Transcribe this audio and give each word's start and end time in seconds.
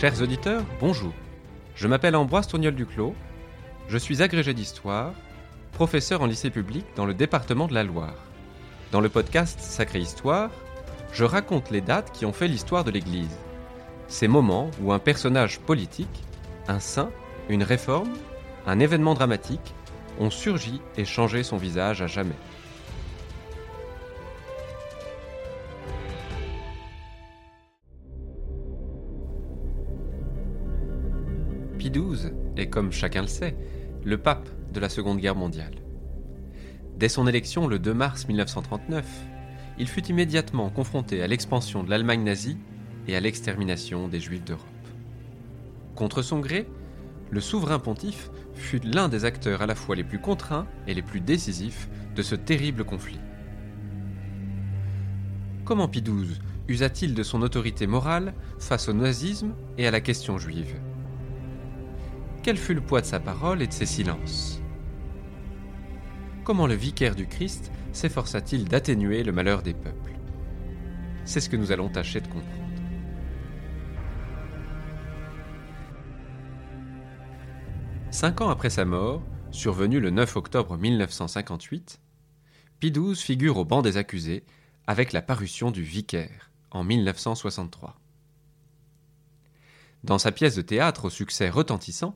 Chers 0.00 0.22
auditeurs, 0.22 0.64
bonjour. 0.80 1.12
Je 1.74 1.86
m'appelle 1.86 2.16
Ambroise 2.16 2.48
Tourniol 2.48 2.74
Duclos. 2.74 3.14
Je 3.86 3.98
suis 3.98 4.22
agrégé 4.22 4.54
d'histoire, 4.54 5.12
professeur 5.72 6.22
en 6.22 6.26
lycée 6.26 6.48
public 6.48 6.86
dans 6.96 7.04
le 7.04 7.12
département 7.12 7.66
de 7.66 7.74
la 7.74 7.84
Loire. 7.84 8.14
Dans 8.92 9.02
le 9.02 9.10
podcast 9.10 9.60
Sacrée 9.60 9.98
Histoire, 9.98 10.48
je 11.12 11.24
raconte 11.24 11.70
les 11.70 11.82
dates 11.82 12.12
qui 12.12 12.24
ont 12.24 12.32
fait 12.32 12.48
l'histoire 12.48 12.82
de 12.82 12.90
l'Église. 12.90 13.36
Ces 14.08 14.26
moments 14.26 14.70
où 14.80 14.90
un 14.90 14.98
personnage 14.98 15.60
politique, 15.60 16.24
un 16.66 16.80
saint, 16.80 17.10
une 17.50 17.62
réforme, 17.62 18.14
un 18.66 18.80
événement 18.80 19.12
dramatique 19.12 19.74
ont 20.18 20.30
surgi 20.30 20.80
et 20.96 21.04
changé 21.04 21.42
son 21.42 21.58
visage 21.58 22.00
à 22.00 22.06
jamais. 22.06 22.38
Pie 31.80 31.90
XII 31.90 32.30
est, 32.58 32.66
comme 32.66 32.92
chacun 32.92 33.22
le 33.22 33.26
sait, 33.26 33.56
le 34.04 34.18
pape 34.18 34.50
de 34.74 34.80
la 34.80 34.90
Seconde 34.90 35.18
Guerre 35.18 35.34
mondiale. 35.34 35.76
Dès 36.98 37.08
son 37.08 37.26
élection 37.26 37.66
le 37.66 37.78
2 37.78 37.94
mars 37.94 38.28
1939, 38.28 39.06
il 39.78 39.88
fut 39.88 40.04
immédiatement 40.08 40.68
confronté 40.68 41.22
à 41.22 41.26
l'expansion 41.26 41.82
de 41.82 41.88
l'Allemagne 41.88 42.22
nazie 42.22 42.58
et 43.08 43.16
à 43.16 43.20
l'extermination 43.20 44.08
des 44.08 44.20
Juifs 44.20 44.44
d'Europe. 44.44 44.66
Contre 45.94 46.20
son 46.20 46.40
gré, 46.40 46.68
le 47.30 47.40
souverain 47.40 47.78
pontife 47.78 48.30
fut 48.52 48.80
l'un 48.84 49.08
des 49.08 49.24
acteurs 49.24 49.62
à 49.62 49.66
la 49.66 49.74
fois 49.74 49.96
les 49.96 50.04
plus 50.04 50.20
contraints 50.20 50.66
et 50.86 50.92
les 50.92 51.00
plus 51.00 51.22
décisifs 51.22 51.88
de 52.14 52.20
ce 52.20 52.34
terrible 52.34 52.84
conflit. 52.84 53.20
Comment 55.64 55.88
Pie 55.88 56.04
usa-t-il 56.68 57.14
de 57.14 57.22
son 57.22 57.40
autorité 57.40 57.86
morale 57.86 58.34
face 58.58 58.90
au 58.90 58.92
nazisme 58.92 59.54
et 59.78 59.86
à 59.86 59.90
la 59.90 60.02
question 60.02 60.36
juive? 60.36 60.76
Quel 62.42 62.56
fut 62.56 62.72
le 62.72 62.80
poids 62.80 63.02
de 63.02 63.06
sa 63.06 63.20
parole 63.20 63.60
et 63.60 63.66
de 63.66 63.72
ses 63.72 63.84
silences 63.84 64.62
Comment 66.42 66.66
le 66.66 66.74
vicaire 66.74 67.14
du 67.14 67.26
Christ 67.26 67.70
s'efforça-t-il 67.92 68.64
d'atténuer 68.64 69.22
le 69.22 69.32
malheur 69.32 69.62
des 69.62 69.74
peuples 69.74 70.14
C'est 71.26 71.40
ce 71.40 71.50
que 71.50 71.56
nous 71.56 71.70
allons 71.70 71.90
tâcher 71.90 72.22
de 72.22 72.28
comprendre. 72.28 72.64
Cinq 78.10 78.40
ans 78.40 78.48
après 78.48 78.70
sa 78.70 78.86
mort, 78.86 79.22
survenue 79.50 80.00
le 80.00 80.10
9 80.10 80.36
octobre 80.36 80.78
1958, 80.78 82.00
Pie 82.80 82.92
figure 83.16 83.58
au 83.58 83.66
banc 83.66 83.82
des 83.82 83.98
accusés 83.98 84.44
avec 84.86 85.12
la 85.12 85.20
parution 85.20 85.70
du 85.70 85.82
Vicaire 85.82 86.50
en 86.70 86.84
1963. 86.84 88.00
Dans 90.02 90.18
sa 90.18 90.32
pièce 90.32 90.56
de 90.56 90.62
théâtre 90.62 91.04
au 91.04 91.10
succès 91.10 91.50
retentissant, 91.50 92.14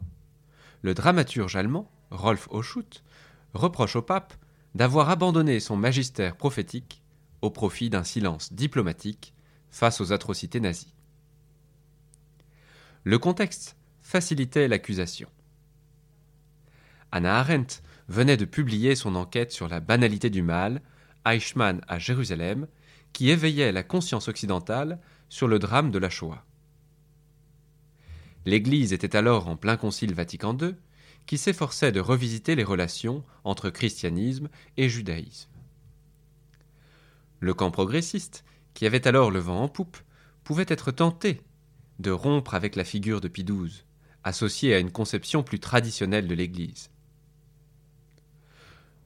le 0.85 0.93
dramaturge 0.93 1.57
allemand, 1.57 1.91
Rolf 2.11 2.47
Oschut, 2.51 3.03
reproche 3.55 3.97
au 3.97 4.03
pape 4.03 4.35
d'avoir 4.75 5.09
abandonné 5.09 5.59
son 5.59 5.77
magistère 5.77 6.37
prophétique 6.37 7.03
au 7.41 7.51
profit 7.51 7.89
d'un 7.89 8.05
silence 8.05 8.53
diplomatique 8.53 9.33
face 9.71 10.03
aux 10.03 10.13
atrocités 10.13 10.61
nazies. 10.61 10.93
Le 13.03 13.19
contexte 13.19 13.77
facilitait 14.03 14.69
l'accusation. 14.69 15.31
Anna 17.13 17.39
Arendt 17.39 17.81
venait 18.09 18.37
de 18.37 18.45
publier 18.45 18.95
son 18.95 19.15
enquête 19.15 19.53
sur 19.53 19.69
la 19.69 19.81
banalité 19.81 20.29
du 20.29 20.43
mal, 20.43 20.83
Eichmann 21.25 21.81
à 21.89 21.99
Jérusalem, 21.99 22.67
qui 23.15 23.31
éveillait 23.31 23.73
la 23.73 23.85
conscience 23.85 24.29
occidentale 24.29 24.99
sur 25.31 25.49
le 25.49 25.59
drame 25.59 25.91
de 25.91 25.99
la 25.99 26.11
Shoah. 26.11 26.45
L'Église 28.47 28.93
était 28.93 29.17
alors 29.17 29.49
en 29.49 29.57
plein 29.57 29.77
concile 29.77 30.15
Vatican 30.15 30.57
II, 30.61 30.75
qui 31.27 31.39
s'efforçait 31.39 31.93
de 31.93 32.01
revisiter 32.01 32.55
les 32.55 32.65
relations 32.65 33.25
entre 33.45 33.71
christianisme 33.71 34.49
et 34.77 34.89
judaïsme. 34.89 35.51
Le 37.41 37.55
camp 37.55 37.71
progressiste, 37.71 38.45
qui 38.75 38.87
avait 38.87 39.07
alors 39.09 39.31
le 39.31 39.39
vent 39.39 39.63
en 39.63 39.69
poupe, 39.69 39.97
pouvait 40.45 40.67
être 40.69 40.91
tenté 40.91 41.41
de 41.99 42.11
rompre 42.11 42.55
avec 42.55 42.77
la 42.77 42.85
figure 42.85 43.21
de 43.21 43.29
Pie 43.29 43.45
XII, 43.45 43.85
associée 44.25 44.75
à 44.75 44.79
une 44.79 44.91
conception 44.91 45.43
plus 45.43 45.61
traditionnelle 45.61 46.27
de 46.27 46.35
l'Église. 46.35 46.91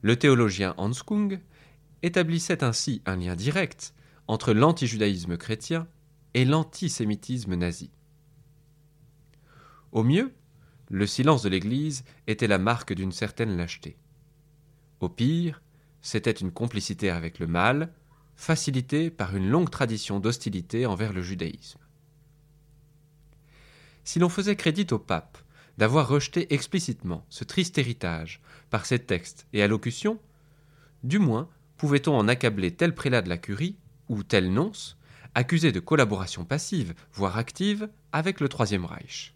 Le 0.01 0.15
théologien 0.17 0.73
Hans 0.77 0.91
Kung 1.05 1.39
établissait 2.01 2.63
ainsi 2.63 3.01
un 3.05 3.17
lien 3.17 3.35
direct 3.35 3.93
entre 4.27 4.53
l'antijudaïsme 4.53 5.37
chrétien 5.37 5.87
et 6.33 6.45
l'antisémitisme 6.45 7.55
nazi. 7.55 7.89
Au 9.91 10.03
mieux, 10.03 10.33
le 10.89 11.07
silence 11.07 11.43
de 11.43 11.49
l'Église 11.49 12.03
était 12.27 12.47
la 12.47 12.57
marque 12.57 12.93
d'une 12.93 13.11
certaine 13.11 13.55
lâcheté. 13.57 13.97
Au 14.99 15.09
pire, 15.09 15.61
c'était 16.01 16.31
une 16.31 16.51
complicité 16.51 17.09
avec 17.09 17.39
le 17.39 17.47
mal, 17.47 17.93
facilitée 18.35 19.09
par 19.09 19.35
une 19.35 19.49
longue 19.49 19.69
tradition 19.69 20.19
d'hostilité 20.19 20.85
envers 20.85 21.13
le 21.13 21.21
judaïsme. 21.21 21.79
Si 24.03 24.19
l'on 24.19 24.29
faisait 24.29 24.55
crédit 24.55 24.87
au 24.91 24.99
pape 24.99 25.37
d'avoir 25.77 26.07
rejeté 26.07 26.53
explicitement 26.53 27.25
ce 27.29 27.43
triste 27.43 27.77
héritage 27.77 28.41
par 28.69 28.85
ses 28.85 28.99
textes 28.99 29.45
et 29.53 29.61
allocutions, 29.61 30.19
du 31.03 31.19
moins 31.19 31.49
pouvait-on 31.77 32.15
en 32.15 32.27
accabler 32.27 32.75
tel 32.75 32.93
prélat 32.93 33.21
de 33.21 33.29
la 33.29 33.37
curie 33.37 33.77
ou 34.09 34.23
tel 34.23 34.51
nonce, 34.51 34.97
accusé 35.35 35.71
de 35.71 35.79
collaboration 35.79 36.43
passive, 36.43 36.93
voire 37.13 37.37
active, 37.37 37.89
avec 38.11 38.39
le 38.39 38.49
Troisième 38.49 38.85
Reich. 38.85 39.33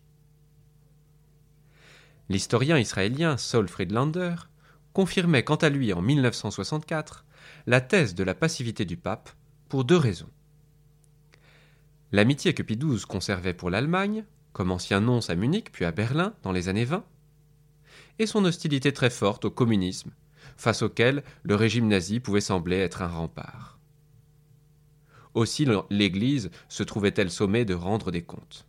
L'historien 2.29 2.77
israélien 2.77 3.37
Saul 3.37 3.67
Friedlander 3.67 4.35
confirmait 4.93 5.43
quant 5.43 5.55
à 5.55 5.69
lui 5.69 5.91
en 5.91 6.01
1964 6.01 7.25
la 7.67 7.81
thèse 7.81 8.15
de 8.15 8.23
la 8.23 8.33
passivité 8.33 8.85
du 8.85 8.97
pape 8.97 9.29
pour 9.67 9.83
deux 9.83 9.97
raisons. 9.97 10.29
L'amitié 12.11 12.53
que 12.53 12.63
Pie 12.63 12.77
XII 12.77 13.01
conservait 13.01 13.53
pour 13.53 13.69
l'Allemagne, 13.69 14.23
comme 14.53 14.71
ancien 14.71 15.01
nonce 15.01 15.29
à 15.29 15.35
Munich 15.35 15.71
puis 15.71 15.83
à 15.83 15.91
Berlin 15.91 16.33
dans 16.43 16.51
les 16.51 16.69
années 16.69 16.85
20, 16.85 17.03
et 18.19 18.27
son 18.27 18.45
hostilité 18.45 18.93
très 18.93 19.09
forte 19.09 19.45
au 19.45 19.51
communisme, 19.51 20.11
face 20.55 20.83
auquel 20.83 21.23
le 21.41 21.55
régime 21.55 21.87
nazi 21.87 22.19
pouvait 22.19 22.41
sembler 22.41 22.77
être 22.77 23.01
un 23.01 23.07
rempart. 23.07 23.79
Aussi 25.33 25.67
l'Église 25.89 26.51
se 26.69 26.83
trouvait-elle 26.83 27.31
sommée 27.31 27.65
de 27.65 27.73
rendre 27.73 28.11
des 28.11 28.21
comptes. 28.21 28.67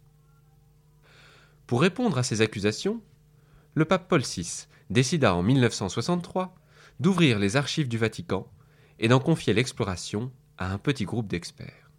Pour 1.67 1.83
répondre 1.83 2.17
à 2.17 2.23
ces 2.23 2.41
accusations, 2.41 3.03
le 3.75 3.85
pape 3.85 4.09
Paul 4.09 4.23
VI 4.23 4.67
décida 4.91 5.35
en 5.35 5.43
1963 5.43 6.55
d'ouvrir 7.01 7.39
les 7.39 7.57
archives 7.57 7.89
du 7.89 7.99
Vatican 7.99 8.51
et 8.99 9.09
d'en 9.09 9.19
confier 9.19 9.53
l'exploration 9.53 10.31
à 10.59 10.73
un 10.73 10.79
petit 10.79 11.05
groupe 11.05 11.27
d'experts. 11.27 11.91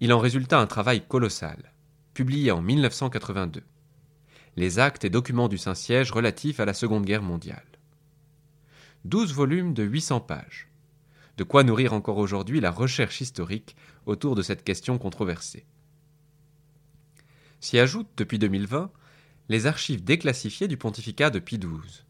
Il 0.00 0.12
en 0.12 0.18
résulta 0.18 0.58
un 0.58 0.66
travail 0.66 1.06
colossal, 1.06 1.72
publié 2.14 2.52
en 2.52 2.62
1982. 2.62 3.62
Les 4.56 4.78
actes 4.78 5.04
et 5.04 5.10
documents 5.10 5.48
du 5.48 5.58
Saint-Siège 5.58 6.12
relatifs 6.12 6.60
à 6.60 6.64
la 6.64 6.74
Seconde 6.74 7.04
Guerre 7.04 7.22
mondiale. 7.22 7.66
Douze 9.04 9.32
volumes 9.32 9.74
de 9.74 9.82
800 9.82 10.20
pages. 10.20 10.68
De 11.36 11.44
quoi 11.44 11.64
nourrir 11.64 11.92
encore 11.92 12.18
aujourd'hui 12.18 12.60
la 12.60 12.70
recherche 12.70 13.20
historique 13.20 13.76
autour 14.06 14.34
de 14.34 14.42
cette 14.42 14.64
question 14.64 14.98
controversée. 14.98 15.66
S'y 17.60 17.78
ajoutent, 17.78 18.10
depuis 18.16 18.38
2020, 18.38 18.90
les 19.50 19.66
archives 19.66 20.04
déclassifiées 20.04 20.68
du 20.68 20.76
pontificat 20.76 21.28
de 21.28 21.40
Pie 21.40 21.58
XII. 21.58 22.04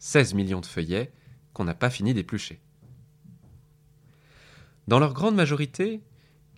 16 0.00 0.34
millions 0.34 0.60
de 0.60 0.66
feuillets 0.66 1.10
qu'on 1.54 1.64
n'a 1.64 1.74
pas 1.74 1.88
fini 1.88 2.12
d'éplucher. 2.12 2.60
Dans 4.86 4.98
leur 4.98 5.14
grande 5.14 5.34
majorité, 5.34 6.02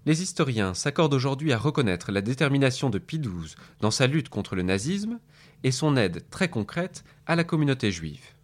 les 0.05 0.23
historiens 0.23 0.75
s'accordent 0.75 1.15
aujourd'hui 1.15 1.53
à 1.53 1.59
reconnaître 1.59 2.11
la 2.11 2.23
détermination 2.23 2.91
de 2.91 2.99
Pie 2.99 3.21
XII 3.21 3.55
dans 3.79 3.93
sa 3.93 4.09
lutte 4.09 4.29
contre 4.29 4.57
le 4.57 4.63
nazisme 4.63 5.21
et 5.63 5.71
son 5.71 5.97
aide 5.97 6.29
très 6.29 6.49
concrète 6.49 7.05
à 7.27 7.37
la 7.37 7.45
communauté 7.45 7.93
juive. 7.93 8.35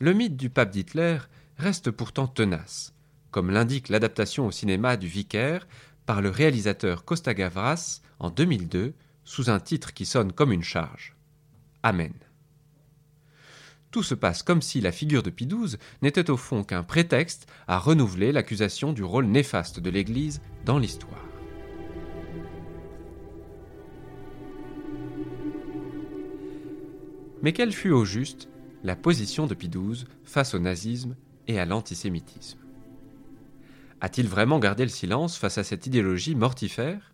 Le 0.00 0.12
mythe 0.12 0.36
du 0.36 0.50
pape 0.50 0.72
d'Hitler 0.72 1.18
reste 1.56 1.92
pourtant 1.92 2.26
tenace, 2.26 2.94
comme 3.30 3.52
l'indique 3.52 3.90
l'adaptation 3.90 4.48
au 4.48 4.50
cinéma 4.50 4.96
du 4.96 5.06
Vicaire 5.06 5.68
par 6.04 6.20
le 6.20 6.30
réalisateur 6.30 7.04
Costa 7.04 7.32
Gavras 7.32 8.00
en 8.18 8.30
2002 8.30 8.92
sous 9.30 9.48
un 9.48 9.60
titre 9.60 9.94
qui 9.94 10.06
sonne 10.06 10.32
comme 10.32 10.50
une 10.50 10.64
charge. 10.64 11.14
Amen. 11.84 12.12
Tout 13.92 14.02
se 14.02 14.16
passe 14.16 14.42
comme 14.42 14.60
si 14.60 14.80
la 14.80 14.90
figure 14.90 15.22
de 15.22 15.30
Pie 15.30 15.46
XII 15.46 15.76
n'était 16.02 16.30
au 16.30 16.36
fond 16.36 16.64
qu'un 16.64 16.82
prétexte 16.82 17.46
à 17.68 17.78
renouveler 17.78 18.32
l'accusation 18.32 18.92
du 18.92 19.04
rôle 19.04 19.26
néfaste 19.26 19.78
de 19.78 19.88
l'Église 19.88 20.40
dans 20.64 20.78
l'histoire. 20.78 21.24
Mais 27.40 27.52
quelle 27.52 27.72
fut 27.72 27.92
au 27.92 28.04
juste 28.04 28.48
la 28.82 28.96
position 28.96 29.46
de 29.46 29.54
Pie 29.54 29.70
XII 29.70 30.06
face 30.24 30.54
au 30.54 30.58
nazisme 30.58 31.14
et 31.46 31.60
à 31.60 31.66
l'antisémitisme? 31.66 32.58
A-t-il 34.00 34.26
vraiment 34.26 34.58
gardé 34.58 34.82
le 34.82 34.90
silence 34.90 35.38
face 35.38 35.56
à 35.56 35.62
cette 35.62 35.86
idéologie 35.86 36.34
mortifère? 36.34 37.09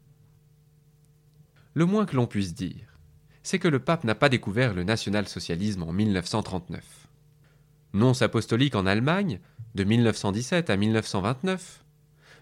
Le 1.76 1.84
moins 1.84 2.06
que 2.06 2.16
l'on 2.16 2.26
puisse 2.26 2.54
dire, 2.54 2.98
c'est 3.42 3.58
que 3.58 3.68
le 3.68 3.78
pape 3.78 4.04
n'a 4.04 4.14
pas 4.14 4.30
découvert 4.30 4.72
le 4.72 4.82
national-socialisme 4.82 5.82
en 5.82 5.92
1939. 5.92 6.82
Nonce 7.92 8.22
apostolique 8.22 8.74
en 8.74 8.86
Allemagne, 8.86 9.40
de 9.74 9.84
1917 9.84 10.70
à 10.70 10.76
1929, 10.78 11.84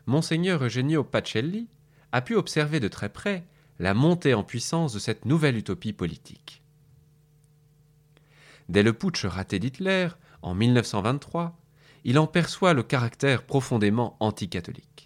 Monseigneur 0.06 0.62
Eugenio 0.62 1.02
Pacelli 1.02 1.66
a 2.12 2.20
pu 2.20 2.36
observer 2.36 2.78
de 2.78 2.86
très 2.86 3.08
près 3.08 3.44
la 3.80 3.92
montée 3.92 4.34
en 4.34 4.44
puissance 4.44 4.92
de 4.92 5.00
cette 5.00 5.24
nouvelle 5.24 5.56
utopie 5.56 5.92
politique. 5.92 6.62
Dès 8.68 8.84
le 8.84 8.92
putsch 8.92 9.24
raté 9.24 9.58
d'Hitler, 9.58 10.10
en 10.42 10.54
1923, 10.54 11.58
il 12.04 12.20
en 12.20 12.28
perçoit 12.28 12.72
le 12.72 12.84
caractère 12.84 13.42
profondément 13.42 14.16
anticatholique. 14.20 15.03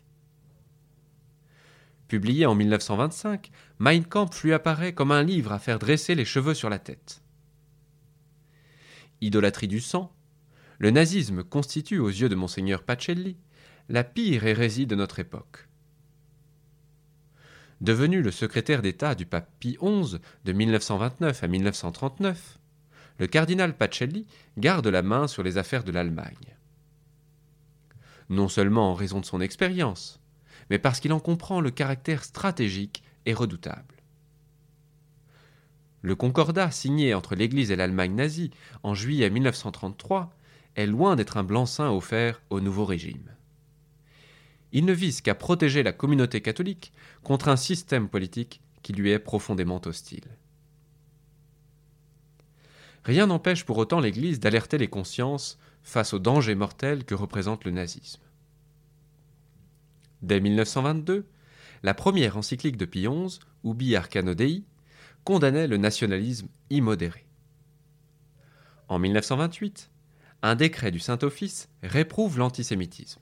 Publié 2.08 2.46
en 2.46 2.54
1925, 2.54 3.50
Mein 3.78 4.02
Kampf 4.02 4.42
lui 4.42 4.54
apparaît 4.54 4.94
comme 4.94 5.12
un 5.12 5.22
livre 5.22 5.52
à 5.52 5.58
faire 5.58 5.78
dresser 5.78 6.14
les 6.14 6.24
cheveux 6.24 6.54
sur 6.54 6.70
la 6.70 6.78
tête. 6.78 7.22
Idolâtrie 9.20 9.68
du 9.68 9.80
sang, 9.80 10.10
le 10.78 10.90
nazisme 10.90 11.44
constitue 11.44 11.98
aux 11.98 12.08
yeux 12.08 12.30
de 12.30 12.34
monseigneur 12.34 12.82
Pacelli 12.82 13.36
la 13.90 14.04
pire 14.04 14.46
hérésie 14.46 14.86
de 14.86 14.94
notre 14.94 15.18
époque. 15.18 15.68
Devenu 17.82 18.22
le 18.22 18.30
secrétaire 18.30 18.80
d'État 18.80 19.14
du 19.14 19.26
pape 19.26 19.50
Pie 19.60 19.76
XI 19.80 20.18
de 20.44 20.52
1929 20.52 21.44
à 21.44 21.46
1939, 21.46 22.58
le 23.18 23.26
cardinal 23.26 23.76
Pacelli 23.76 24.26
garde 24.56 24.86
la 24.86 25.02
main 25.02 25.26
sur 25.26 25.42
les 25.42 25.58
affaires 25.58 25.84
de 25.84 25.92
l'Allemagne. 25.92 26.56
Non 28.30 28.48
seulement 28.48 28.92
en 28.92 28.94
raison 28.94 29.20
de 29.20 29.26
son 29.26 29.40
expérience, 29.40 30.20
mais 30.70 30.78
parce 30.78 31.00
qu'il 31.00 31.12
en 31.12 31.20
comprend 31.20 31.60
le 31.60 31.70
caractère 31.70 32.24
stratégique 32.24 33.02
et 33.26 33.34
redoutable. 33.34 33.96
Le 36.02 36.14
concordat 36.14 36.70
signé 36.70 37.14
entre 37.14 37.34
l'Église 37.34 37.70
et 37.70 37.76
l'Allemagne 37.76 38.14
nazie 38.14 38.50
en 38.82 38.94
juillet 38.94 39.30
1933 39.30 40.30
est 40.76 40.86
loin 40.86 41.16
d'être 41.16 41.36
un 41.36 41.44
blanc-seing 41.44 41.90
offert 41.90 42.40
au 42.50 42.60
nouveau 42.60 42.84
régime. 42.84 43.34
Il 44.72 44.84
ne 44.84 44.92
vise 44.92 45.22
qu'à 45.22 45.34
protéger 45.34 45.82
la 45.82 45.92
communauté 45.92 46.40
catholique 46.40 46.92
contre 47.24 47.48
un 47.48 47.56
système 47.56 48.08
politique 48.08 48.60
qui 48.82 48.92
lui 48.92 49.10
est 49.10 49.18
profondément 49.18 49.80
hostile. 49.86 50.36
Rien 53.04 53.26
n'empêche 53.26 53.64
pour 53.64 53.78
autant 53.78 54.00
l'Église 54.00 54.38
d'alerter 54.38 54.78
les 54.78 54.88
consciences 54.88 55.58
face 55.82 56.12
au 56.12 56.18
danger 56.18 56.54
mortel 56.54 57.04
que 57.04 57.14
représente 57.14 57.64
le 57.64 57.70
nazisme. 57.70 58.20
Dès 60.22 60.40
1922, 60.40 61.26
la 61.82 61.94
première 61.94 62.36
encyclique 62.36 62.76
de 62.76 62.84
Pie 62.84 63.06
XI, 63.06 63.38
Ubi 63.64 63.94
Arcano 63.94 64.34
condamnait 65.24 65.68
le 65.68 65.76
nationalisme 65.76 66.48
immodéré. 66.70 67.24
En 68.88 68.98
1928, 68.98 69.90
un 70.42 70.54
décret 70.54 70.90
du 70.90 70.98
Saint-Office 70.98 71.68
réprouve 71.82 72.38
l'antisémitisme. 72.38 73.20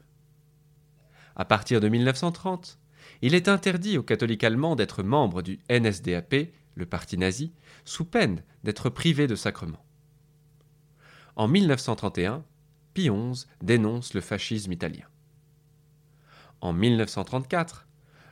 À 1.35 1.45
partir 1.45 1.81
de 1.81 1.89
1930, 1.89 2.79
il 3.23 3.35
est 3.35 3.49
interdit 3.49 3.99
aux 3.99 4.03
catholiques 4.03 4.45
allemands 4.45 4.77
d'être 4.77 5.03
membres 5.03 5.43
du 5.43 5.59
NSDAP, 5.71 6.51
le 6.75 6.87
parti 6.87 7.19
nazi, 7.19 7.53
sous 7.85 8.05
peine 8.05 8.43
d'être 8.65 8.89
privés 8.91 9.27
de 9.27 9.35
sacrement. 9.35 9.85
En 11.37 11.49
1931, 11.49 12.45
Pie 12.95 13.11
XI 13.11 13.47
dénonce 13.63 14.15
le 14.15 14.21
fascisme 14.21 14.73
italien. 14.73 15.07
En 16.61 16.73
1934, 16.73 17.87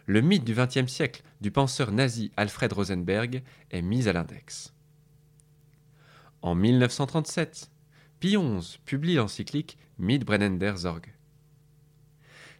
le 0.06 0.20
mythe 0.20 0.44
du 0.44 0.54
XXe 0.54 0.90
siècle 0.90 1.22
du 1.40 1.50
penseur 1.50 1.92
nazi 1.92 2.30
Alfred 2.36 2.72
Rosenberg 2.72 3.42
est 3.70 3.82
mis 3.82 4.08
à 4.08 4.12
l'index. 4.12 4.74
En 6.42 6.54
1937, 6.54 7.70
Pie 8.20 8.36
XI 8.36 8.78
publie 8.84 9.14
l'encyclique 9.14 9.78
Mitbrennender 9.98 10.74
Sorge. 10.76 11.12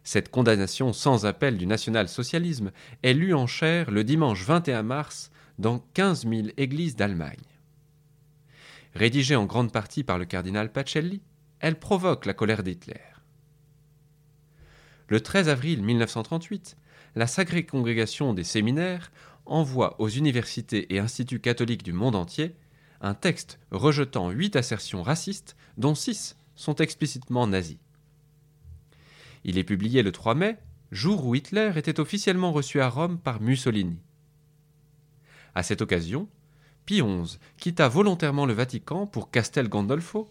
Cette 0.03 0.29
condamnation 0.29 0.93
sans 0.93 1.25
appel 1.25 1.57
du 1.57 1.65
national-socialisme 1.65 2.71
est 3.01 3.13
lue 3.13 3.33
en 3.33 3.47
chair 3.47 3.89
le 3.89 4.03
dimanche 4.03 4.43
21 4.43 4.83
mars 4.83 5.31
dans 5.57 5.79
15 5.93 6.27
000 6.27 6.47
églises 6.57 6.95
d'Allemagne. 6.95 7.37
Rédigée 8.93 9.35
en 9.35 9.45
grande 9.45 9.71
partie 9.71 10.03
par 10.03 10.19
le 10.19 10.25
cardinal 10.25 10.71
Pacelli, 10.71 11.21
elle 11.59 11.79
provoque 11.79 12.25
la 12.25 12.33
colère 12.33 12.61
d'Hitler. 12.61 13.14
Le 15.07 15.21
13 15.21 15.49
avril 15.49 15.83
1938, 15.83 16.77
la 17.15 17.27
Sacrée 17.27 17.65
Congrégation 17.65 18.33
des 18.33 18.43
séminaires 18.43 19.11
envoie 19.45 20.01
aux 20.01 20.09
universités 20.09 20.93
et 20.93 20.99
instituts 20.99 21.39
catholiques 21.39 21.83
du 21.83 21.93
monde 21.93 22.15
entier 22.15 22.55
un 23.01 23.13
texte 23.13 23.59
rejetant 23.69 24.31
huit 24.31 24.55
assertions 24.55 25.03
racistes, 25.03 25.55
dont 25.77 25.93
six 25.93 26.37
sont 26.55 26.75
explicitement 26.75 27.45
nazies. 27.45 27.77
Il 29.43 29.59
est 29.59 29.63
publié 29.63 30.01
le 30.01 30.11
3 30.11 30.33
mai, 30.33 30.57
jour 30.91 31.25
où 31.25 31.35
Hitler 31.35 31.71
était 31.75 31.99
officiellement 31.99 32.51
reçu 32.51 32.81
à 32.81 32.89
Rome 32.89 33.19
par 33.19 33.41
Mussolini. 33.41 33.99
À 35.53 35.61
cette 35.61 35.81
occasion, 35.81 36.27
Pie 36.85 37.01
XI 37.01 37.37
quitta 37.57 37.87
volontairement 37.87 38.47
le 38.47 38.53
Vatican 38.53 39.05
pour 39.05 39.29
Castel 39.29 39.69
Gandolfo 39.69 40.29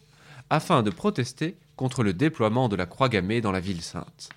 afin 0.50 0.82
de 0.82 0.90
protester 0.90 1.56
contre 1.76 2.02
le 2.02 2.12
déploiement 2.12 2.68
de 2.68 2.76
la 2.76 2.86
croix 2.86 3.08
gammée 3.08 3.40
dans 3.40 3.52
la 3.52 3.60
ville 3.60 3.82
sainte. 3.82 4.30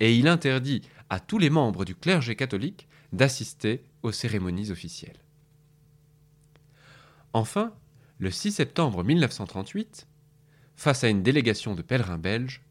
Et 0.00 0.14
il 0.16 0.28
interdit 0.28 0.82
à 1.08 1.20
tous 1.20 1.38
les 1.38 1.50
membres 1.50 1.84
du 1.84 1.94
clergé 1.94 2.36
catholique 2.36 2.88
d'assister 3.12 3.84
aux 4.02 4.12
cérémonies 4.12 4.70
officielles. 4.70 5.18
Enfin, 7.32 7.72
le 8.18 8.30
6 8.30 8.52
septembre 8.52 9.04
1938, 9.04 10.06
face 10.76 11.04
à 11.04 11.08
une 11.08 11.22
délégation 11.22 11.74
de 11.74 11.82
pèlerins 11.82 12.18
belges, 12.18 12.62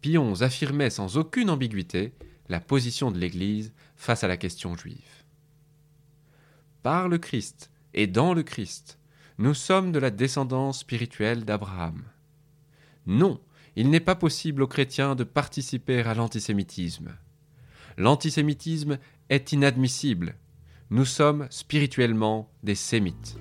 Pie 0.00 0.16
XI 0.16 0.44
affirmait 0.44 0.90
sans 0.90 1.16
aucune 1.16 1.50
ambiguïté 1.50 2.12
la 2.48 2.60
position 2.60 3.10
de 3.10 3.18
l'Église 3.18 3.72
face 3.96 4.22
à 4.24 4.28
la 4.28 4.36
question 4.36 4.76
juive. 4.76 5.24
Par 6.82 7.08
le 7.08 7.18
Christ 7.18 7.70
et 7.94 8.06
dans 8.06 8.34
le 8.34 8.42
Christ, 8.42 8.98
nous 9.38 9.54
sommes 9.54 9.92
de 9.92 9.98
la 9.98 10.10
descendance 10.10 10.80
spirituelle 10.80 11.44
d'Abraham. 11.44 12.02
Non, 13.06 13.40
il 13.78 13.90
n'est 13.90 14.00
pas 14.00 14.16
possible 14.16 14.64
aux 14.64 14.66
chrétiens 14.66 15.14
de 15.14 15.22
participer 15.22 16.00
à 16.00 16.12
l'antisémitisme. 16.12 17.16
L'antisémitisme 17.96 18.98
est 19.28 19.52
inadmissible. 19.52 20.34
Nous 20.90 21.04
sommes 21.04 21.46
spirituellement 21.48 22.50
des 22.64 22.74
sémites. 22.74 23.36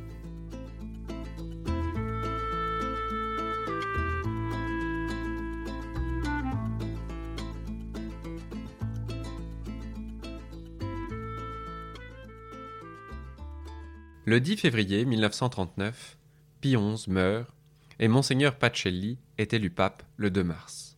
Le 14.25 14.39
10 14.39 14.57
février 14.57 15.03
1939, 15.03 16.15
Pie 16.61 16.75
XI 16.75 17.09
meurt 17.09 17.56
et 17.99 18.07
Monseigneur 18.07 18.57
Pacelli 18.57 19.17
est 19.37 19.53
élu 19.53 19.69
pape 19.69 20.03
le 20.17 20.29
2 20.29 20.43
mars. 20.43 20.97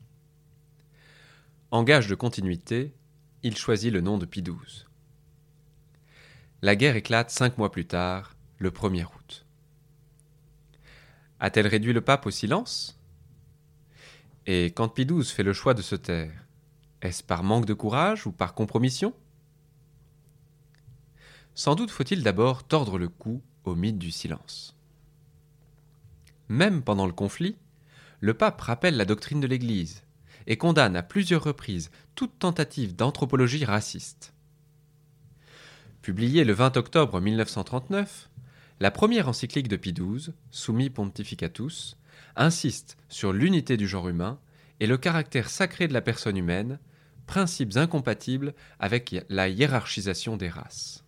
En 1.72 1.84
gage 1.84 2.08
de 2.08 2.15
continuité, 2.15 2.94
il 3.44 3.56
choisit 3.56 3.94
le 3.94 4.01
nom 4.01 4.18
de 4.18 4.25
Pie 4.25 4.41
XII. 4.41 4.86
La 6.62 6.75
guerre 6.75 6.96
éclate 6.96 7.29
cinq 7.29 7.58
mois 7.58 7.72
plus 7.72 7.86
tard, 7.86 8.36
le 8.58 8.72
1er 8.72 9.06
août. 9.06 9.46
A-t-elle 11.39 11.68
réduit 11.68 11.94
le 11.94 12.01
pape 12.01 12.25
au 12.25 12.32
silence? 12.32 13.00
Et 14.46 14.65
quand 14.65 14.89
Pie 14.89 15.06
XII 15.06 15.24
fait 15.24 15.44
le 15.44 15.53
choix 15.53 15.74
de 15.74 15.82
se 15.82 15.96
taire, 15.96 16.48
est-ce 17.01 17.24
par 17.24 17.44
manque 17.44 17.65
de 17.65 17.74
courage 17.74 18.27
ou 18.27 18.32
par 18.34 18.53
compromission? 18.53 19.13
Sans 21.56 21.75
doute 21.75 21.91
faut-il 21.91 22.24
d'abord 22.24 22.63
tordre 22.63 22.98
le 22.98 23.08
cou 23.08 23.41
au 23.63 23.75
mythe 23.75 23.98
du 24.00 24.12
silence. 24.12 24.78
Même 26.50 26.82
pendant 26.82 27.06
le 27.06 27.13
conflit, 27.13 27.56
le 28.20 28.34
pape 28.34 28.60
rappelle 28.60 28.98
la 28.98 29.06
doctrine 29.06 29.39
de 29.39 29.48
l'Église 29.48 30.03
et 30.48 30.58
condamne 30.58 30.96
à 30.96 31.03
plusieurs 31.03 31.44
reprises 31.44 31.91
toute 32.15 32.39
tentative 32.39 32.96
d'anthropologie 32.96 33.65
raciste. 33.65 34.34
Publiée 36.01 36.44
le 36.44 36.53
20 36.53 36.77
octobre 36.77 37.22
1939, 37.22 38.29
la 38.79 38.89
première 38.89 39.29
encyclique 39.29 39.68
de 39.68 39.75
Pie 39.75 39.94
XII, 39.94 40.34
Summi 40.50 40.89
Pontificatus, 40.89 41.98
insiste 42.36 42.98
sur 43.10 43.32
l'unité 43.32 43.77
du 43.77 43.88
genre 43.88 44.10
humain 44.10 44.39
et 44.79 44.88
le 44.88 44.98
caractère 44.98 45.50
sacré 45.50 45.88
de 45.88 45.94
la 45.94 46.01
personne 46.01 46.38
humaine, 46.38 46.79
principes 47.27 47.75
incompatibles 47.75 48.56
avec 48.79 49.15
la 49.29 49.50
hiérarchisation 49.50 50.36
des 50.36 50.50
races. 50.50 51.03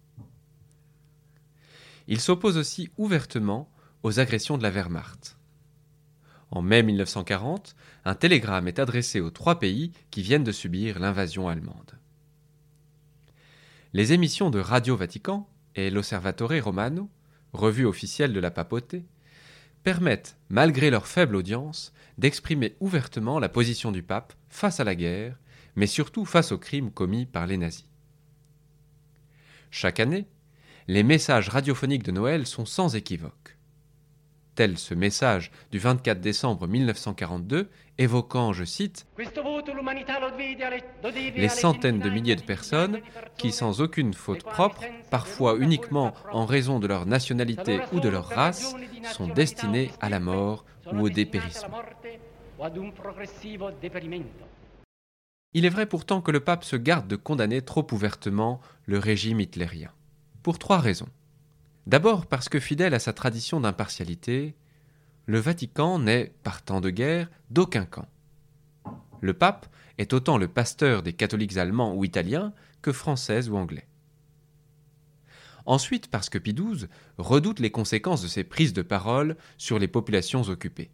Il 2.08 2.20
s'oppose 2.20 2.58
aussi 2.58 2.90
ouvertement 2.98 3.72
aux 4.04 4.20
agressions 4.20 4.58
de 4.58 4.64
la 4.64 4.72
Wehrmacht. 4.72 5.38
En 6.50 6.62
mai 6.62 6.84
1940, 6.84 7.76
un 8.04 8.16
télégramme 8.16 8.68
est 8.68 8.80
adressé 8.80 9.22
aux 9.22 9.30
trois 9.30 9.60
pays 9.60 9.92
qui 10.10 10.22
viennent 10.22 10.44
de 10.44 10.52
subir 10.52 11.00
l'invasion 11.00 11.48
allemande. 11.48 11.98
Les 13.94 14.14
émissions 14.14 14.50
de 14.50 14.60
Radio 14.60 14.96
Vatican, 14.96 15.48
et 15.76 15.90
l'Osservatore 15.90 16.62
Romano, 16.62 17.10
revue 17.54 17.86
officielle 17.86 18.34
de 18.34 18.40
la 18.40 18.52
papauté, 18.52 19.06
permettent, 19.84 20.38
malgré 20.50 20.90
leur 20.90 21.08
faible 21.08 21.36
audience, 21.36 21.94
d'exprimer 22.18 22.76
ouvertement 22.80 23.40
la 23.40 23.50
position 23.50 23.92
du 23.92 24.04
pape 24.04 24.34
face 24.50 24.80
à 24.80 24.84
la 24.84 24.96
guerre, 24.96 25.38
mais 25.76 25.88
surtout 25.88 26.26
face 26.26 26.52
aux 26.52 26.58
crimes 26.58 26.92
commis 26.92 27.26
par 27.26 27.48
les 27.48 27.58
nazis. 27.58 27.88
Chaque 29.72 30.02
année, 30.02 30.28
les 30.88 31.04
messages 31.04 31.50
radiophoniques 31.50 32.04
de 32.04 32.12
Noël 32.12 32.46
sont 32.46 32.66
sans 32.66 32.96
équivoque. 32.96 33.58
Tel 34.62 34.78
ce 34.78 34.94
message 34.94 35.50
du 35.72 35.80
24 35.80 36.22
décembre 36.22 36.68
1942, 36.68 37.68
évoquant, 37.98 38.54
je 38.54 38.64
cite, 38.64 39.08
les 41.36 41.50
centaines 41.50 41.98
de 41.98 42.10
milliers 42.12 42.36
de 42.36 42.44
personnes 42.44 43.00
qui, 43.40 43.52
sans 43.52 43.82
aucune 43.82 44.14
faute 44.14 44.44
propre, 44.44 44.84
parfois 45.10 45.58
uniquement 45.58 46.14
en 46.32 46.46
raison 46.46 46.78
de 46.78 46.86
leur 46.86 47.08
nationalité 47.08 47.80
ou 47.92 48.00
de 48.00 48.08
leur 48.08 48.28
race, 48.28 48.76
sont 49.12 49.30
destinés 49.30 49.90
à 50.00 50.10
la 50.10 50.20
mort 50.20 50.64
ou 50.94 51.08
au 51.08 51.10
dépérissement. 51.10 51.82
Il 55.54 55.66
est 55.66 55.70
vrai 55.70 55.88
pourtant 55.88 56.22
que 56.22 56.30
le 56.30 56.42
pape 56.42 56.64
se 56.64 56.76
garde 56.76 57.08
de 57.08 57.16
condamner 57.16 57.64
trop 57.64 57.88
ouvertement 57.92 58.62
le 58.86 59.00
régime 59.00 59.40
hitlérien 59.40 59.90
pour 60.44 60.60
trois 60.60 60.78
raisons. 60.78 61.10
D'abord 61.88 62.28
parce 62.28 62.50
que 62.50 62.60
fidèle 62.60 62.94
à 62.94 63.00
sa 63.00 63.14
tradition 63.14 63.60
d'impartialité, 63.60 64.56
le 65.26 65.40
Vatican 65.40 66.00
n'est, 66.00 66.34
par 66.44 66.62
temps 66.62 66.82
de 66.82 66.90
guerre, 66.90 67.30
d'aucun 67.50 67.86
camp. 67.86 68.08
Le 69.22 69.34
pape 69.34 69.68
est 69.98 70.14
autant 70.14 70.38
le 70.38 70.48
pasteur 70.48 71.04
des 71.04 71.14
catholiques 71.14 71.58
allemands 71.58 71.96
ou 71.96 72.04
italiens 72.04 72.54
que 72.82 72.92
français 72.92 73.48
ou 73.48 73.58
anglais. 73.58 73.88
Ensuite 75.66 76.08
parce 76.08 76.30
que 76.30 76.40
Pie 76.40 76.56
XII 76.56 76.88
redoute 77.18 77.60
les 77.60 77.72
conséquences 77.72 78.24
de 78.24 78.28
ses 78.28 78.44
prises 78.44 78.74
de 78.74 78.82
parole 78.82 79.38
sur 79.58 79.78
les 79.78 79.88
populations 79.88 80.42
occupées. 80.42 80.92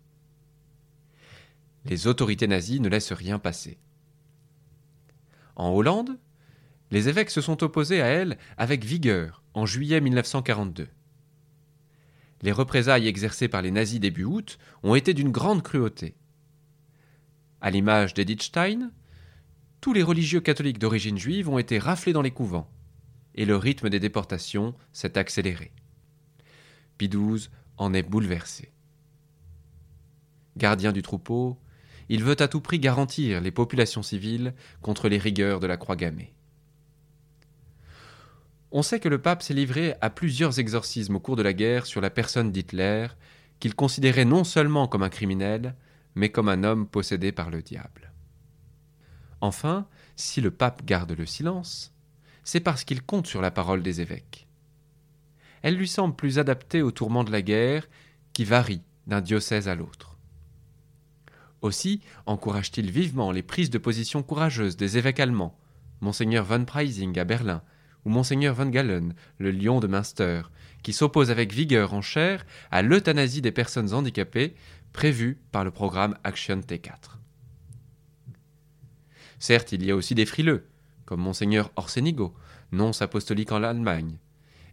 Les 1.86 2.08
autorités 2.08 2.48
nazies 2.48 2.82
ne 2.82 2.90
laissent 2.90 3.14
rien 3.14 3.40
passer. 3.40 3.78
En 5.56 5.70
Hollande, 5.70 6.20
les 6.92 7.10
évêques 7.10 7.30
se 7.30 7.42
sont 7.42 7.64
opposés 7.64 8.02
à 8.02 8.08
elle 8.08 8.38
avec 8.58 8.86
vigueur 8.86 9.44
en 9.54 9.66
juillet 9.66 10.02
1942. 10.02 10.88
Les 12.42 12.52
représailles 12.52 13.08
exercées 13.08 13.48
par 13.48 13.62
les 13.62 13.72
nazis 13.72 14.00
début 14.00 14.24
août 14.24 14.60
ont 14.84 14.96
été 14.96 15.14
d'une 15.14 15.32
grande 15.32 15.64
cruauté. 15.64 16.16
À 17.62 17.72
l'image 17.72 18.14
d'Edith 18.14 18.44
Stein, 18.44 18.92
tous 19.82 19.94
les 19.94 20.04
religieux 20.04 20.42
catholiques 20.42 20.80
d'origine 20.80 21.18
juive 21.18 21.50
ont 21.50 21.58
été 21.58 21.80
raflés 21.80 22.14
dans 22.14 22.22
les 22.22 22.32
couvents, 22.32 22.70
et 23.36 23.46
le 23.46 23.56
rythme 23.56 23.90
des 23.90 24.00
déportations 24.00 24.76
s'est 24.94 25.18
accéléré. 25.18 25.72
XII 27.00 27.50
en 27.78 27.94
est 27.94 28.04
bouleversé. 28.04 28.72
Gardien 30.58 30.92
du 30.92 31.02
troupeau, 31.02 31.60
il 32.10 32.24
veut 32.24 32.42
à 32.42 32.48
tout 32.48 32.62
prix 32.62 32.80
garantir 32.80 33.42
les 33.42 33.52
populations 33.52 34.02
civiles 34.02 34.54
contre 34.82 35.10
les 35.10 35.18
rigueurs 35.18 35.60
de 35.60 35.68
la 35.68 35.78
croix 35.78 35.96
gammée. 35.96 36.34
On 38.72 38.82
sait 38.82 39.00
que 39.00 39.10
le 39.10 39.22
pape 39.22 39.42
s'est 39.42 39.54
livré 39.54 39.96
à 40.02 40.10
plusieurs 40.10 40.60
exorcismes 40.60 41.16
au 41.16 41.20
cours 41.20 41.38
de 41.38 41.42
la 41.42 41.54
guerre 41.54 41.86
sur 41.86 42.02
la 42.02 42.10
personne 42.10 42.52
d'Hitler, 42.52 43.08
qu'il 43.60 43.76
considérait 43.76 44.26
non 44.26 44.44
seulement 44.44 44.88
comme 44.88 45.04
un 45.04 45.10
criminel, 45.10 45.76
mais 46.16 46.30
comme 46.30 46.50
un 46.50 46.64
homme 46.64 46.88
possédé 46.88 47.32
par 47.32 47.50
le 47.50 47.62
diable. 47.62 48.12
Enfin, 49.40 49.88
si 50.16 50.42
le 50.42 50.52
pape 50.52 50.84
garde 50.84 51.12
le 51.12 51.26
silence, 51.26 51.94
c'est 52.44 52.60
parce 52.60 52.84
qu'il 52.84 53.04
compte 53.04 53.28
sur 53.28 53.42
la 53.42 53.52
parole 53.52 53.84
des 53.84 54.02
évêques. 54.02 54.48
Elle 55.62 55.76
lui 55.76 55.88
semble 55.88 56.16
plus 56.16 56.40
adaptée 56.40 56.82
au 56.82 56.92
tourment 56.92 57.24
de 57.24 57.32
la 57.32 57.42
guerre, 57.42 57.88
qui 58.34 58.46
varie 58.46 58.82
d'un 59.06 59.22
diocèse 59.22 59.68
à 59.68 59.76
l'autre. 59.76 60.18
Aussi 61.62 62.02
encourage-t-il 62.26 62.92
vivement 62.92 63.32
les 63.32 63.44
prises 63.44 63.70
de 63.70 63.78
position 63.78 64.24
courageuses 64.24 64.78
des 64.78 64.98
évêques 64.98 65.20
allemands, 65.20 65.58
Monseigneur 66.02 66.46
von 66.46 66.66
Preising 66.66 67.18
à 67.18 67.24
Berlin, 67.24 67.64
ou 68.08 68.10
Monseigneur 68.10 68.56
Van 68.56 68.68
Galen, 68.68 69.14
le 69.38 69.52
lion 69.52 69.82
de 69.82 69.88
Münster, 69.88 70.44
qui 70.82 70.94
s'oppose 70.94 71.30
avec 71.30 71.52
vigueur 71.52 71.94
en 71.94 72.02
chair 72.02 72.46
à 72.72 72.82
l'euthanasie 72.82 73.42
des 73.42 73.52
personnes 73.52 73.94
handicapées 73.94 74.56
prévue 74.94 75.38
par 75.52 75.66
le 75.66 75.72
programme 75.72 76.18
Action 76.24 76.62
T4. 76.62 77.18
Certes, 79.40 79.74
il 79.74 79.86
y 79.86 79.92
a 79.92 79.96
aussi 79.98 80.16
des 80.16 80.26
frileux, 80.26 80.70
comme 81.04 81.20
Monseigneur 81.20 81.70
Orsenigo, 81.76 82.34
nonce 82.72 83.02
apostolique 83.02 83.52
en 83.52 83.62
Allemagne, 83.62 84.20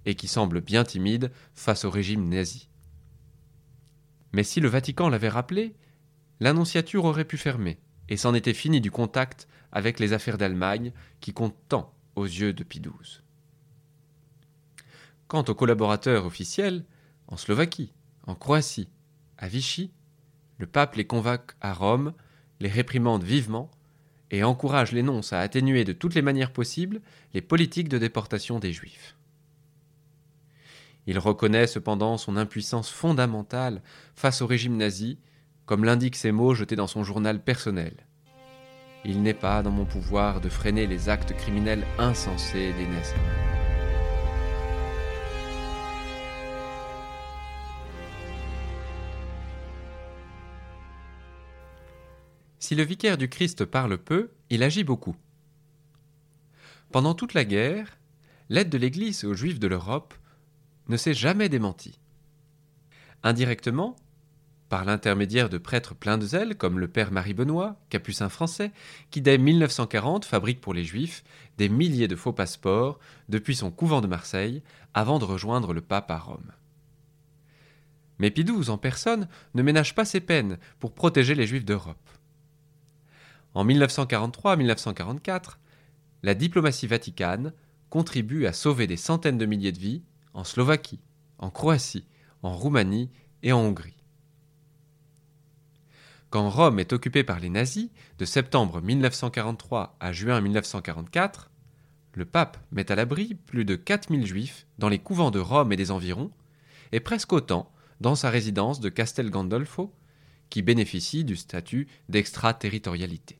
et 0.06 0.14
qui 0.14 0.28
semble 0.28 0.60
bien 0.60 0.84
timide 0.84 1.32
face 1.54 1.84
au 1.84 1.90
régime 1.90 2.28
nazi. 2.28 2.68
Mais 4.32 4.44
si 4.44 4.60
le 4.60 4.68
Vatican 4.68 5.08
l'avait 5.08 5.28
rappelé, 5.28 5.74
l'annonciature 6.38 7.04
aurait 7.04 7.24
pu 7.24 7.36
fermer, 7.36 7.80
et 8.08 8.16
c'en 8.16 8.32
était 8.32 8.54
fini 8.54 8.80
du 8.80 8.92
contact 8.92 9.48
avec 9.72 9.98
les 9.98 10.12
affaires 10.12 10.38
d'Allemagne 10.38 10.92
qui 11.18 11.32
comptent 11.32 11.58
tant 11.68 11.92
aux 12.14 12.26
yeux 12.26 12.52
de 12.52 12.62
Pie 12.62 12.80
XII. 12.80 13.23
Quant 15.34 15.42
aux 15.48 15.54
collaborateurs 15.56 16.26
officiels, 16.26 16.84
en 17.26 17.36
Slovaquie, 17.36 17.92
en 18.28 18.36
Croatie, 18.36 18.88
à 19.36 19.48
Vichy, 19.48 19.90
le 20.58 20.66
pape 20.68 20.94
les 20.94 21.08
convainc 21.08 21.56
à 21.60 21.72
Rome, 21.72 22.12
les 22.60 22.68
réprimande 22.68 23.24
vivement 23.24 23.68
et 24.30 24.44
encourage 24.44 24.92
les 24.92 25.02
nonces 25.02 25.32
à 25.32 25.40
atténuer 25.40 25.82
de 25.82 25.92
toutes 25.92 26.14
les 26.14 26.22
manières 26.22 26.52
possibles 26.52 27.00
les 27.32 27.40
politiques 27.40 27.88
de 27.88 27.98
déportation 27.98 28.60
des 28.60 28.72
Juifs. 28.72 29.16
Il 31.08 31.18
reconnaît 31.18 31.66
cependant 31.66 32.16
son 32.16 32.36
impuissance 32.36 32.88
fondamentale 32.88 33.82
face 34.14 34.40
au 34.40 34.46
régime 34.46 34.76
nazi, 34.76 35.18
comme 35.66 35.82
l'indiquent 35.82 36.14
ces 36.14 36.30
mots 36.30 36.54
jetés 36.54 36.76
dans 36.76 36.86
son 36.86 37.02
journal 37.02 37.42
personnel. 37.42 38.06
Il 39.04 39.20
n'est 39.20 39.34
pas 39.34 39.64
dans 39.64 39.72
mon 39.72 39.84
pouvoir 39.84 40.40
de 40.40 40.48
freiner 40.48 40.86
les 40.86 41.08
actes 41.08 41.34
criminels 41.34 41.84
insensés 41.98 42.72
des 42.74 42.86
nazis. 42.86 43.43
Si 52.64 52.74
le 52.74 52.82
vicaire 52.82 53.18
du 53.18 53.28
Christ 53.28 53.66
parle 53.66 53.98
peu, 53.98 54.30
il 54.48 54.62
agit 54.62 54.84
beaucoup. 54.84 55.14
Pendant 56.92 57.12
toute 57.12 57.34
la 57.34 57.44
guerre, 57.44 57.98
l'aide 58.48 58.70
de 58.70 58.78
l'Église 58.78 59.24
aux 59.24 59.34
Juifs 59.34 59.60
de 59.60 59.66
l'Europe 59.66 60.14
ne 60.88 60.96
s'est 60.96 61.12
jamais 61.12 61.50
démentie. 61.50 61.98
Indirectement, 63.22 63.96
par 64.70 64.86
l'intermédiaire 64.86 65.50
de 65.50 65.58
prêtres 65.58 65.94
pleins 65.94 66.16
de 66.16 66.24
zèle 66.24 66.56
comme 66.56 66.78
le 66.78 66.88
père 66.88 67.12
Marie 67.12 67.34
Benoît, 67.34 67.76
capucin 67.90 68.30
français, 68.30 68.72
qui 69.10 69.20
dès 69.20 69.36
1940 69.36 70.24
fabrique 70.24 70.62
pour 70.62 70.72
les 70.72 70.84
Juifs 70.84 71.22
des 71.58 71.68
milliers 71.68 72.08
de 72.08 72.16
faux 72.16 72.32
passeports 72.32 72.98
depuis 73.28 73.56
son 73.56 73.70
couvent 73.70 74.00
de 74.00 74.06
Marseille 74.06 74.62
avant 74.94 75.18
de 75.18 75.26
rejoindre 75.26 75.74
le 75.74 75.82
pape 75.82 76.10
à 76.10 76.16
Rome. 76.16 76.50
Mais 78.18 78.30
Pie 78.30 78.46
en 78.70 78.78
personne 78.78 79.28
ne 79.52 79.62
ménage 79.62 79.94
pas 79.94 80.06
ses 80.06 80.20
peines 80.20 80.56
pour 80.80 80.94
protéger 80.94 81.34
les 81.34 81.46
Juifs 81.46 81.66
d'Europe. 81.66 81.98
En 83.54 83.64
1943-1944, 83.64 85.58
la 86.24 86.34
diplomatie 86.34 86.88
vaticane 86.88 87.52
contribue 87.88 88.46
à 88.46 88.52
sauver 88.52 88.86
des 88.88 88.96
centaines 88.96 89.38
de 89.38 89.46
milliers 89.46 89.70
de 89.70 89.78
vies 89.78 90.02
en 90.32 90.42
Slovaquie, 90.42 91.00
en 91.38 91.50
Croatie, 91.50 92.06
en 92.42 92.56
Roumanie 92.56 93.10
et 93.44 93.52
en 93.52 93.60
Hongrie. 93.60 93.96
Quand 96.30 96.50
Rome 96.50 96.80
est 96.80 96.92
occupée 96.92 97.22
par 97.22 97.38
les 97.38 97.48
nazis, 97.48 97.90
de 98.18 98.24
septembre 98.24 98.80
1943 98.80 99.96
à 100.00 100.12
juin 100.12 100.40
1944, 100.40 101.52
le 102.14 102.24
pape 102.24 102.58
met 102.72 102.90
à 102.90 102.96
l'abri 102.96 103.34
plus 103.46 103.64
de 103.64 103.76
4000 103.76 104.26
juifs 104.26 104.66
dans 104.78 104.88
les 104.88 104.98
couvents 104.98 105.30
de 105.30 105.38
Rome 105.38 105.72
et 105.72 105.76
des 105.76 105.92
environs, 105.92 106.32
et 106.90 106.98
presque 106.98 107.32
autant 107.32 107.70
dans 108.00 108.16
sa 108.16 108.30
résidence 108.30 108.80
de 108.80 108.88
Castel 108.88 109.30
Gandolfo, 109.30 109.94
qui 110.50 110.62
bénéficie 110.62 111.24
du 111.24 111.36
statut 111.36 111.86
d'extraterritorialité. 112.08 113.38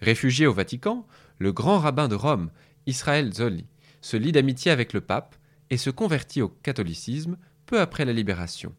Réfugié 0.00 0.46
au 0.46 0.52
Vatican, 0.52 1.06
le 1.38 1.52
grand 1.52 1.78
rabbin 1.78 2.08
de 2.08 2.14
Rome, 2.14 2.50
Israël 2.86 3.32
Zolli, 3.32 3.66
se 4.00 4.16
lie 4.16 4.32
d'amitié 4.32 4.70
avec 4.70 4.92
le 4.92 5.00
pape 5.00 5.36
et 5.70 5.76
se 5.76 5.90
convertit 5.90 6.42
au 6.42 6.48
catholicisme 6.48 7.36
peu 7.66 7.80
après 7.80 8.04
la 8.04 8.12
libération 8.12 8.74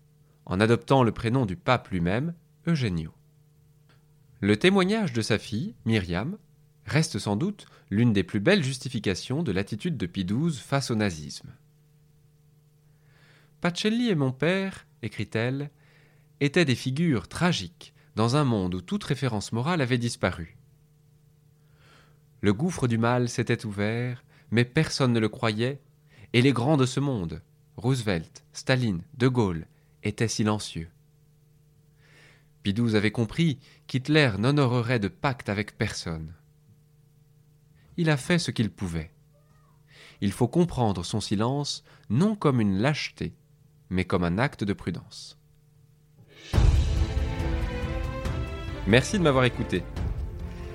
en 0.50 0.60
adoptant 0.60 1.04
le 1.04 1.12
prénom 1.12 1.46
du 1.46 1.56
pape 1.56 1.90
lui-même, 1.90 2.34
Eugenio. 2.68 3.14
Le 4.42 4.58
témoignage 4.58 5.14
de 5.14 5.22
sa 5.22 5.38
fille, 5.38 5.76
Myriam, 5.86 6.38
reste 6.86 7.20
sans 7.20 7.36
doute 7.36 7.68
l'une 7.92 8.14
des 8.14 8.24
plus 8.24 8.40
belles 8.40 8.64
justifications 8.64 9.44
de 9.44 9.52
l'attitude 9.52 9.96
de 9.96 10.08
Pie 10.08 10.26
XII 10.26 10.52
face 10.52 10.90
au 10.90 10.96
nazisme. 10.96 11.52
Pacelli 13.62 14.10
et 14.10 14.16
mon 14.16 14.32
père, 14.32 14.88
écrit-elle, 15.04 15.70
étaient 16.40 16.66
des 16.66 16.76
figures 16.76 17.28
tragiques 17.28 17.94
dans 18.16 18.36
un 18.36 18.44
monde 18.44 18.74
où 18.74 18.82
toute 18.82 19.04
référence 19.04 19.52
morale 19.52 19.82
avait 19.82 19.98
disparu. 20.00 20.58
Le 22.42 22.54
gouffre 22.54 22.88
du 22.88 22.98
mal 22.98 23.28
s'était 23.28 23.66
ouvert, 23.66 24.24
mais 24.52 24.66
personne 24.66 25.14
ne 25.14 25.20
le 25.20 25.30
croyait, 25.30 25.82
et 26.34 26.42
les 26.42 26.54
grands 26.54 26.78
de 26.78 26.86
ce 26.86 27.00
monde, 27.00 27.42
Roosevelt, 27.76 28.44
Staline, 28.54 29.04
De 29.16 29.28
Gaulle, 29.28 29.68
étaient 30.04 30.28
silencieux. 30.28 30.90
Pidouze 32.64 32.96
avait 32.96 33.12
compris 33.12 33.60
qu'Hitler 33.88 34.32
n'honorerait 34.38 35.00
de 35.00 35.08
pacte 35.08 35.50
avec 35.50 35.78
personne. 35.78 36.34
Il 37.98 38.10
a 38.10 38.18
fait 38.18 38.40
ce 38.40 38.52
qu'il 38.52 38.70
pouvait. 38.70 39.12
Il 40.22 40.32
faut 40.32 40.48
comprendre 40.48 41.04
son 41.04 41.22
silence 41.22 41.84
non 42.10 42.36
comme 42.36 42.62
une 42.62 42.78
lâcheté, 42.78 43.34
mais 43.90 44.06
comme 44.06 44.24
un 44.24 44.38
acte 44.38 44.64
de 44.64 44.74
prudence. 44.74 45.38
Merci 48.88 49.18
de 49.18 49.24
m'avoir 49.24 49.46
écouté. 49.46 49.84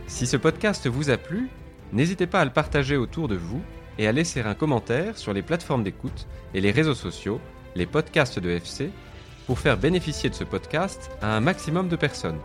Si 0.07 0.27
ce 0.27 0.37
podcast 0.37 0.87
vous 0.87 1.11
a 1.11 1.17
plu, 1.17 1.49
n'hésitez 1.93 2.27
pas 2.27 2.41
à 2.41 2.45
le 2.45 2.53
partager 2.53 2.97
autour 2.97 3.27
de 3.27 3.37
vous 3.37 3.63
et 3.99 4.07
à 4.07 4.13
laisser 4.13 4.43
un 4.43 4.55
commentaire 4.55 5.17
sur 5.17 5.33
les 5.33 5.43
plateformes 5.43 5.83
d'écoute 5.83 6.27
et 6.53 6.61
les 6.61 6.71
réseaux 6.71 6.95
sociaux, 6.95 7.41
les 7.75 7.87
podcasts 7.87 8.39
de 8.39 8.51
FC, 8.51 8.91
pour 9.47 9.59
faire 9.59 9.79
bénéficier 9.79 10.31
de 10.31 10.35
ce 10.35 10.45
podcast 10.45 11.11
à 11.23 11.35
un 11.35 11.41
maximum 11.41 11.89
de 11.89 11.97
personnes. 11.97 12.39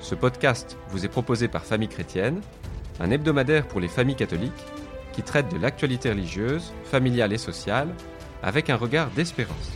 Ce 0.00 0.14
podcast 0.14 0.76
vous 0.88 1.04
est 1.04 1.08
proposé 1.08 1.48
par 1.48 1.64
Famille 1.64 1.88
Chrétienne, 1.88 2.40
un 2.98 3.10
hebdomadaire 3.10 3.68
pour 3.68 3.80
les 3.80 3.88
familles 3.88 4.16
catholiques 4.16 4.52
qui 5.12 5.22
traite 5.22 5.52
de 5.52 5.58
l'actualité 5.58 6.10
religieuse, 6.10 6.72
familiale 6.84 7.32
et 7.32 7.38
sociale 7.38 7.94
avec 8.42 8.70
un 8.70 8.76
regard 8.76 9.10
d'espérance. 9.10 9.70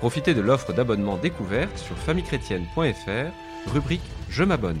Profitez 0.00 0.34
de 0.34 0.40
l'offre 0.40 0.72
d'abonnement 0.72 1.16
découverte 1.16 1.76
sur 1.78 1.96
famillechrétienne.fr, 1.96 3.70
rubrique 3.72 4.02
Je 4.28 4.44
m'abonne. 4.44 4.80